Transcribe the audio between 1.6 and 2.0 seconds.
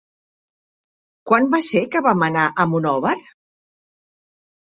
ser